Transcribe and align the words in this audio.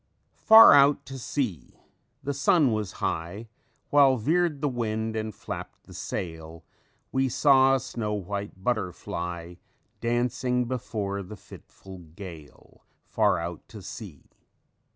"_Far 0.49 0.75
out 0.75 1.01
at 1.11 1.17
sea 1.19 1.75
the 2.23 2.33
sun 2.33 2.71
was 2.71 2.93
high, 3.05 3.49
While 3.91 4.17
veered 4.17 4.59
the 4.59 4.67
wind 4.67 5.15
and 5.15 5.31
flapped 5.31 5.83
the 5.83 5.93
sail; 5.93 6.63
We 7.11 7.29
saw 7.29 7.75
a 7.75 7.79
snow 7.79 8.13
white 8.15 8.63
butterfly 8.63 9.57
Dancing 9.99 10.65
before 10.65 11.21
the 11.21 11.37
fitful 11.37 11.99
gale 11.99 12.83
Far 13.05 13.37
out 13.37 13.61
at 13.75 13.83
sea. 13.83 14.31